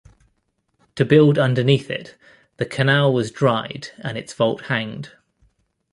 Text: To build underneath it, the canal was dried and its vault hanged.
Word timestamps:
To 0.95 1.05
build 1.05 1.37
underneath 1.37 1.91
it, 1.91 2.17
the 2.57 2.65
canal 2.65 3.13
was 3.13 3.29
dried 3.29 3.89
and 3.99 4.17
its 4.17 4.33
vault 4.33 4.61
hanged. 4.61 5.11